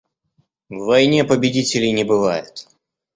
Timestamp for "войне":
0.79-1.23